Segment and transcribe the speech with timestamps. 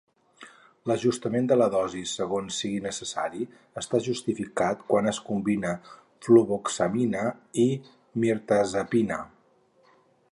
[0.91, 3.45] L'ajustament de la dosi segons sigui necessari
[3.81, 5.75] està justificat quan es combina
[6.29, 7.27] fluvoxamina
[7.65, 7.67] i
[8.25, 9.21] mirtazapina.